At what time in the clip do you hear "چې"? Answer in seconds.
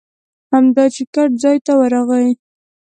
0.95-1.01